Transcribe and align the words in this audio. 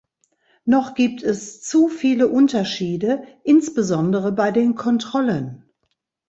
Noch 0.65 0.95
gibt 0.95 1.21
es 1.21 1.61
zu 1.61 1.87
viele 1.87 2.27
Unterschiede, 2.27 3.21
insbesondere 3.43 4.31
bei 4.31 4.49
den 4.49 4.73
Kontrollen. 4.73 5.69